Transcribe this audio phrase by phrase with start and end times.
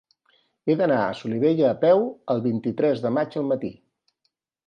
[0.69, 2.01] He d'anar a Solivella a peu
[2.35, 3.73] el vint-i-tres de maig al matí.